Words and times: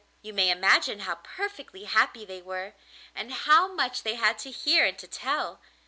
You 0.23 0.33
may 0.33 0.49
imagine 0.49 1.01
how 1.01 1.19
perfectly 1.21 1.83
happy 1.83 2.25
they 2.25 2.41
were, 2.41 2.73
and 3.13 3.31
how 3.31 3.71
much 3.71 4.01
they 4.01 4.15
had 4.15 4.39
to 4.39 4.49
hear 4.49 4.83
and 4.83 4.97
to 4.97 5.07
tell. 5.07 5.61